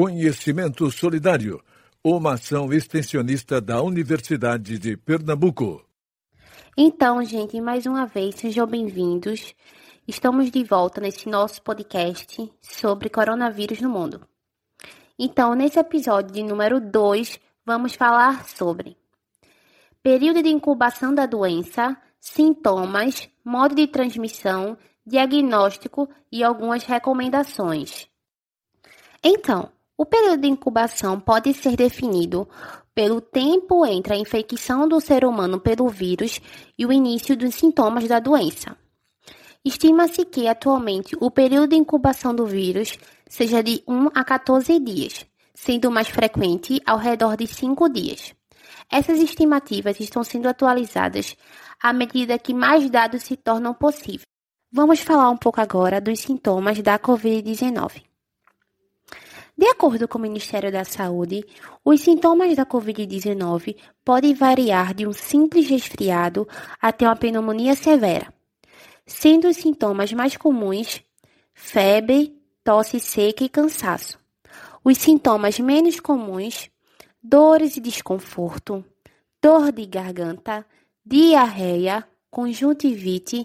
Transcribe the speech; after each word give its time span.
Conhecimento 0.00 0.88
Solidário, 0.92 1.60
uma 2.04 2.34
ação 2.34 2.72
extensionista 2.72 3.60
da 3.60 3.82
Universidade 3.82 4.78
de 4.78 4.96
Pernambuco. 4.96 5.84
Então, 6.76 7.20
gente, 7.24 7.60
mais 7.60 7.84
uma 7.84 8.06
vez, 8.06 8.36
sejam 8.36 8.64
bem-vindos. 8.64 9.56
Estamos 10.06 10.52
de 10.52 10.62
volta 10.62 11.00
nesse 11.00 11.28
nosso 11.28 11.60
podcast 11.62 12.48
sobre 12.62 13.08
coronavírus 13.08 13.80
no 13.80 13.90
mundo. 13.90 14.20
Então, 15.18 15.56
nesse 15.56 15.80
episódio 15.80 16.32
de 16.32 16.44
número 16.44 16.80
2, 16.80 17.40
vamos 17.66 17.94
falar 17.94 18.46
sobre 18.46 18.96
período 20.00 20.44
de 20.44 20.48
incubação 20.48 21.12
da 21.12 21.26
doença, 21.26 22.00
sintomas, 22.20 23.28
modo 23.44 23.74
de 23.74 23.88
transmissão, 23.88 24.78
diagnóstico 25.04 26.08
e 26.30 26.44
algumas 26.44 26.84
recomendações. 26.84 28.06
Então, 29.24 29.72
o 30.00 30.06
período 30.06 30.42
de 30.42 30.46
incubação 30.46 31.18
pode 31.18 31.52
ser 31.52 31.74
definido 31.74 32.48
pelo 32.94 33.20
tempo 33.20 33.84
entre 33.84 34.14
a 34.14 34.16
infecção 34.16 34.88
do 34.88 35.00
ser 35.00 35.24
humano 35.24 35.58
pelo 35.58 35.88
vírus 35.88 36.40
e 36.78 36.86
o 36.86 36.92
início 36.92 37.36
dos 37.36 37.56
sintomas 37.56 38.06
da 38.06 38.20
doença. 38.20 38.76
Estima-se 39.64 40.24
que, 40.24 40.46
atualmente, 40.46 41.16
o 41.20 41.32
período 41.32 41.70
de 41.70 41.76
incubação 41.76 42.32
do 42.32 42.46
vírus 42.46 42.96
seja 43.28 43.60
de 43.60 43.82
1 43.88 44.10
a 44.14 44.22
14 44.22 44.78
dias, 44.78 45.26
sendo 45.52 45.90
mais 45.90 46.06
frequente 46.06 46.80
ao 46.86 46.96
redor 46.96 47.36
de 47.36 47.48
5 47.48 47.88
dias. 47.88 48.32
Essas 48.90 49.18
estimativas 49.18 49.98
estão 49.98 50.22
sendo 50.22 50.48
atualizadas 50.48 51.36
à 51.82 51.92
medida 51.92 52.38
que 52.38 52.54
mais 52.54 52.88
dados 52.88 53.24
se 53.24 53.36
tornam 53.36 53.74
possíveis. 53.74 54.22
Vamos 54.70 55.00
falar 55.00 55.28
um 55.28 55.36
pouco 55.36 55.60
agora 55.60 56.00
dos 56.00 56.20
sintomas 56.20 56.80
da 56.80 57.00
Covid-19. 57.00 58.07
De 59.58 59.66
acordo 59.66 60.06
com 60.06 60.18
o 60.18 60.22
Ministério 60.22 60.70
da 60.70 60.84
Saúde, 60.84 61.44
os 61.84 62.00
sintomas 62.00 62.54
da 62.54 62.64
Covid-19 62.64 63.76
podem 64.04 64.32
variar 64.32 64.94
de 64.94 65.04
um 65.04 65.12
simples 65.12 65.68
resfriado 65.68 66.46
até 66.80 67.04
uma 67.04 67.16
pneumonia 67.16 67.74
severa, 67.74 68.32
sendo 69.04 69.48
os 69.48 69.56
sintomas 69.56 70.12
mais 70.12 70.36
comuns 70.36 71.02
febre, 71.52 72.40
tosse 72.62 73.00
seca 73.00 73.42
e 73.42 73.48
cansaço. 73.48 74.16
Os 74.84 74.96
sintomas 74.96 75.58
menos 75.58 75.98
comuns, 75.98 76.70
dores 77.20 77.76
e 77.76 77.80
desconforto, 77.80 78.84
dor 79.42 79.72
de 79.72 79.84
garganta, 79.86 80.64
diarreia, 81.04 82.06
conjuntivite, 82.30 83.44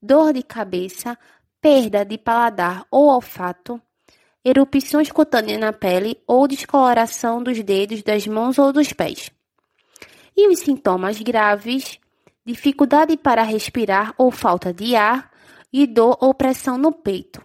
dor 0.00 0.34
de 0.34 0.42
cabeça, 0.42 1.18
perda 1.58 2.04
de 2.04 2.18
paladar 2.18 2.86
ou 2.90 3.08
olfato, 3.08 3.80
erupções 4.44 5.10
cutâneas 5.10 5.58
na 5.58 5.72
pele 5.72 6.20
ou 6.26 6.46
descoloração 6.46 7.42
dos 7.42 7.62
dedos 7.62 8.02
das 8.02 8.26
mãos 8.26 8.58
ou 8.58 8.72
dos 8.72 8.92
pés. 8.92 9.30
E 10.36 10.48
os 10.48 10.58
sintomas 10.58 11.20
graves, 11.20 11.98
dificuldade 12.44 13.16
para 13.16 13.42
respirar 13.42 14.14
ou 14.18 14.30
falta 14.30 14.72
de 14.72 14.94
ar 14.94 15.30
e 15.72 15.86
dor 15.86 16.18
ou 16.20 16.34
pressão 16.34 16.76
no 16.76 16.92
peito. 16.92 17.42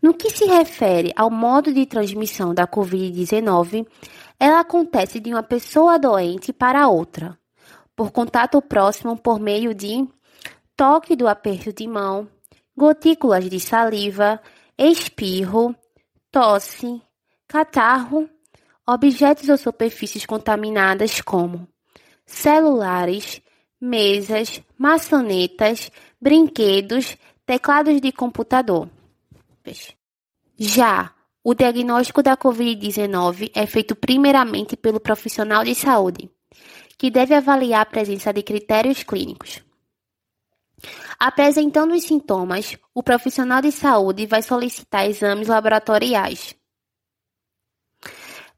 No 0.00 0.14
que 0.14 0.30
se 0.30 0.44
refere 0.44 1.12
ao 1.16 1.30
modo 1.30 1.72
de 1.72 1.86
transmissão 1.86 2.54
da 2.54 2.66
Covid-19, 2.66 3.86
ela 4.38 4.60
acontece 4.60 5.20
de 5.20 5.30
uma 5.30 5.42
pessoa 5.42 5.98
doente 5.98 6.52
para 6.52 6.88
outra, 6.88 7.38
por 7.94 8.10
contato 8.10 8.60
próximo 8.60 9.16
por 9.16 9.38
meio 9.38 9.74
de 9.74 10.06
toque 10.76 11.14
do 11.14 11.28
aperto 11.28 11.72
de 11.72 11.86
mão, 11.86 12.28
gotículas 12.76 13.48
de 13.48 13.60
saliva, 13.60 14.40
espirro, 14.76 15.74
tosse, 16.30 17.00
catarro, 17.46 18.28
objetos 18.86 19.48
ou 19.48 19.56
superfícies 19.56 20.26
contaminadas 20.26 21.20
como 21.20 21.68
celulares, 22.26 23.42
mesas, 23.80 24.62
maçanetas, 24.78 25.90
brinquedos, 26.20 27.16
teclados 27.44 28.00
de 28.00 28.12
computador. 28.12 28.88
Já 30.58 31.12
o 31.44 31.54
diagnóstico 31.54 32.22
da 32.22 32.36
Covid-19 32.36 33.50
é 33.54 33.66
feito 33.66 33.96
primeiramente 33.96 34.76
pelo 34.76 35.00
profissional 35.00 35.64
de 35.64 35.74
saúde, 35.74 36.30
que 36.96 37.10
deve 37.10 37.34
avaliar 37.34 37.82
a 37.82 37.86
presença 37.86 38.32
de 38.32 38.42
critérios 38.42 39.02
clínicos. 39.02 39.60
Apresentando 41.24 41.94
os 41.94 42.02
sintomas, 42.02 42.76
o 42.92 43.00
profissional 43.00 43.62
de 43.62 43.70
saúde 43.70 44.26
vai 44.26 44.42
solicitar 44.42 45.08
exames 45.08 45.46
laboratoriais. 45.46 46.56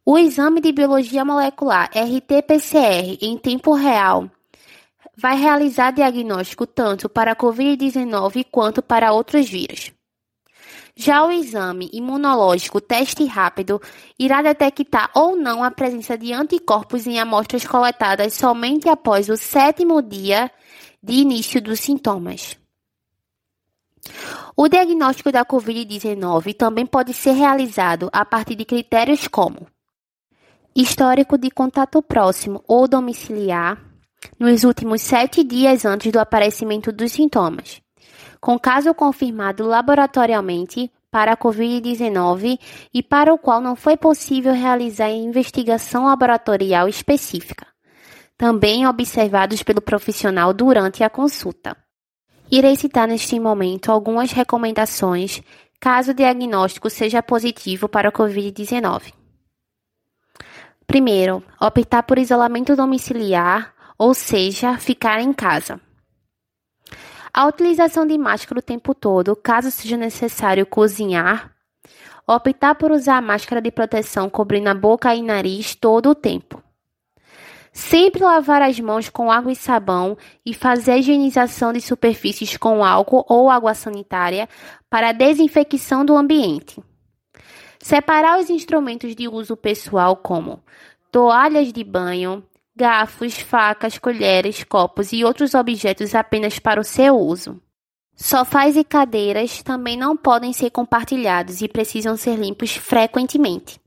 O 0.03 0.17
exame 0.17 0.63
de 0.63 0.73
biologia 0.73 1.27
molecular 1.27 1.91
RT-PCR 1.95 3.19
em 3.21 3.37
tempo 3.37 3.75
real 3.75 4.31
vai 5.15 5.37
realizar 5.37 5.91
diagnóstico 5.91 6.67
tanto 6.67 7.07
para 7.07 7.33
a 7.33 7.37
COVID-19 7.37 8.47
quanto 8.51 8.81
para 8.81 9.13
outros 9.13 9.47
vírus. 9.47 9.93
Já 10.97 11.23
o 11.23 11.31
exame 11.31 11.91
imunológico 11.93 12.81
teste 12.81 13.27
rápido 13.27 13.79
irá 14.19 14.41
detectar 14.41 15.11
ou 15.15 15.37
não 15.37 15.63
a 15.63 15.71
presença 15.71 16.17
de 16.17 16.33
anticorpos 16.33 17.07
em 17.07 17.21
amostras 17.21 17.67
coletadas 17.67 18.33
somente 18.33 18.89
após 18.89 19.29
o 19.29 19.37
sétimo 19.37 20.01
dia 20.01 20.51
de 21.05 21.13
início 21.13 21.61
dos 21.61 21.81
sintomas. 21.81 22.57
O 24.57 24.69
diagnóstico 24.69 25.31
da 25.31 25.45
Covid-19 25.45 26.57
também 26.57 26.87
pode 26.87 27.13
ser 27.13 27.33
realizado 27.33 28.09
a 28.11 28.25
partir 28.25 28.55
de 28.55 28.65
critérios 28.65 29.29
como 29.29 29.67
histórico 30.75 31.37
de 31.37 31.51
contato 31.51 32.03
próximo 32.03 32.65
ou 32.67 32.89
domiciliar 32.89 33.79
nos 34.39 34.65
últimos 34.65 35.03
sete 35.03 35.45
dias 35.45 35.85
antes 35.85 36.11
do 36.11 36.19
aparecimento 36.19 36.91
dos 36.91 37.13
sintomas, 37.13 37.83
com 38.41 38.59
caso 38.59 38.95
confirmado 38.95 39.65
laboratorialmente 39.65 40.91
para 41.11 41.33
a 41.33 41.37
Covid-19 41.37 42.59
e 42.93 43.03
para 43.03 43.33
o 43.33 43.39
qual 43.39 43.61
não 43.61 43.77
foi 43.77 43.97
possível 43.97 44.55
realizar 44.55 45.11
investigação 45.11 46.07
laboratorial 46.07 46.89
específica 46.89 47.74
também 48.37 48.87
observados 48.87 49.63
pelo 49.63 49.81
profissional 49.81 50.53
durante 50.53 51.03
a 51.05 51.11
consulta. 51.11 51.77
Irei 52.51 52.77
citar 52.77 53.09
neste 53.09 53.39
momento 53.39 53.91
algumas 53.91 54.33
recomendações 54.33 55.43
caso 55.81 56.13
o 56.13 56.15
diagnóstico 56.15 56.89
seja 56.89 57.23
positivo 57.23 57.89
para 57.89 58.09
o 58.09 58.13
Covid-19. 58.13 59.13
Primeiro, 60.87 61.43
optar 61.61 62.03
por 62.03 62.19
isolamento 62.19 62.75
domiciliar, 62.75 63.75
ou 63.99 64.15
seja, 64.15 64.79
ficar 64.79 65.21
em 65.21 65.33
casa. 65.33 65.79
A 67.37 67.47
utilização 67.47 68.07
de 68.07 68.17
máscara 68.17 68.61
o 68.61 68.63
tempo 68.63 68.95
todo, 68.95 69.37
caso 69.37 69.71
seja 69.71 69.99
necessário 69.99 70.65
cozinhar. 70.65 71.53
Optar 72.27 72.77
por 72.77 72.91
usar 72.91 73.21
máscara 73.21 73.61
de 73.61 73.71
proteção 73.71 74.31
cobrindo 74.31 74.71
a 74.71 74.75
boca 74.75 75.15
e 75.15 75.21
nariz 75.21 75.75
todo 75.75 76.09
o 76.09 76.15
tempo. 76.15 76.64
Sempre 77.75 78.23
lavar 78.23 78.63
as 78.63 78.79
mãos 78.79 79.09
com 79.09 79.33
água 79.33 79.51
e 79.51 79.57
sabão 79.57 80.17
e 80.47 80.55
fazer 80.55 80.93
a 80.93 80.99
higienização 80.99 81.73
de 81.73 81.81
superfícies 81.81 82.57
com 82.57 82.85
álcool 82.85 83.27
ou 83.29 83.51
água 83.51 83.75
sanitária 83.75 84.49
para 84.89 85.09
a 85.09 85.13
desinfecção 85.13 86.05
do 86.05 86.17
ambiente. 86.17 86.81
Separar 87.81 88.39
os 88.39 88.49
instrumentos 88.49 89.17
de 89.17 89.27
uso 89.27 89.57
pessoal 89.57 90.15
como 90.17 90.63
toalhas 91.11 91.73
de 91.73 91.83
banho, 91.83 92.45
garfos, 92.77 93.41
facas, 93.41 93.99
colheres, 93.99 94.63
copos 94.63 95.13
e 95.13 95.25
outros 95.25 95.53
objetos 95.53 96.15
apenas 96.15 96.61
para 96.61 96.81
o 96.81 96.85
seu 96.85 97.17
uso. 97.19 97.61
Sofás 98.15 98.77
e 98.77 98.85
cadeiras 98.85 99.65
também 99.65 99.97
não 99.97 100.17
podem 100.17 100.53
ser 100.53 100.71
compartilhados 100.71 101.61
e 101.61 101.67
precisam 101.67 102.17
ser 102.17 102.37
limpos 102.37 102.77
frequentemente. 102.77 103.81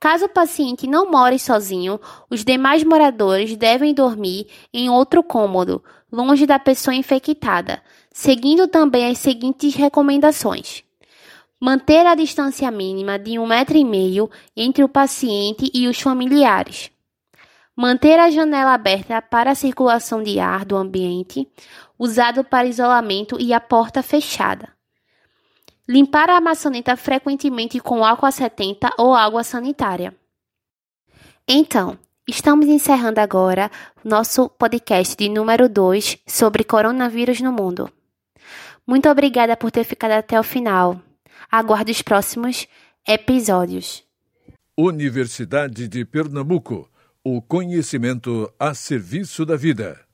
Caso 0.00 0.26
o 0.26 0.28
paciente 0.28 0.86
não 0.86 1.10
more 1.10 1.36
sozinho, 1.38 2.00
os 2.30 2.44
demais 2.44 2.84
moradores 2.84 3.56
devem 3.56 3.92
dormir 3.92 4.46
em 4.72 4.88
outro 4.88 5.24
cômodo, 5.24 5.82
longe 6.10 6.46
da 6.46 6.56
pessoa 6.58 6.94
infectada, 6.94 7.82
seguindo 8.12 8.68
também 8.68 9.10
as 9.10 9.18
seguintes 9.18 9.74
recomendações. 9.74 10.84
Manter 11.60 12.06
a 12.06 12.14
distância 12.14 12.70
mínima 12.70 13.18
de 13.18 13.40
um 13.40 13.46
metro 13.46 13.76
e 13.76 13.84
meio 13.84 14.30
entre 14.56 14.84
o 14.84 14.88
paciente 14.88 15.68
e 15.74 15.88
os 15.88 16.00
familiares. 16.00 16.92
Manter 17.74 18.20
a 18.20 18.30
janela 18.30 18.74
aberta 18.74 19.20
para 19.20 19.50
a 19.50 19.56
circulação 19.56 20.22
de 20.22 20.38
ar 20.38 20.64
do 20.64 20.76
ambiente, 20.76 21.48
usado 21.98 22.44
para 22.44 22.68
isolamento 22.68 23.36
e 23.40 23.52
a 23.52 23.60
porta 23.60 24.00
fechada. 24.00 24.77
Limpar 25.90 26.28
a 26.28 26.38
maçaneta 26.38 26.94
frequentemente 26.98 27.80
com 27.80 28.04
álcool 28.04 28.30
70 28.30 28.90
ou 28.98 29.14
água 29.14 29.42
sanitária. 29.42 30.14
Então, 31.48 31.98
estamos 32.28 32.66
encerrando 32.66 33.20
agora 33.20 33.70
nosso 34.04 34.50
podcast 34.50 35.16
de 35.16 35.30
número 35.30 35.66
2 35.66 36.18
sobre 36.26 36.62
coronavírus 36.62 37.40
no 37.40 37.50
mundo. 37.50 37.90
Muito 38.86 39.08
obrigada 39.08 39.56
por 39.56 39.70
ter 39.70 39.84
ficado 39.84 40.12
até 40.12 40.38
o 40.38 40.42
final. 40.42 41.00
Aguardo 41.50 41.90
os 41.90 42.02
próximos 42.02 42.68
episódios. 43.08 44.04
Universidade 44.76 45.88
de 45.88 46.04
Pernambuco. 46.04 46.86
O 47.24 47.40
conhecimento 47.40 48.52
a 48.58 48.74
serviço 48.74 49.46
da 49.46 49.56
vida. 49.56 50.07